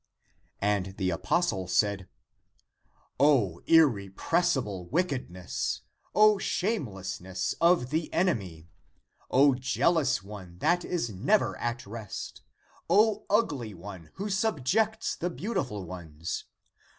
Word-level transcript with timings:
And 0.63 0.97
the 0.97 1.11
apostle 1.11 1.67
said," 1.67 2.09
O 3.29 3.59
irrepressible 3.67 4.87
wickedness! 4.87 5.81
O 6.15 6.39
shamelessness 6.39 7.53
of 7.61 7.91
the 7.91 8.11
enemy! 8.11 8.67
O 9.29 9.53
jealous 9.53 10.23
one 10.23 10.57
that 10.57 10.83
is 10.83 11.11
never 11.11 11.55
at 11.57 11.85
rest! 11.85 12.41
O 12.89 13.27
ugly 13.29 13.75
one 13.75 14.09
who 14.15 14.27
subjects 14.27 15.15
the 15.15 15.29
beautiful 15.29 15.85
ones! 15.85 16.45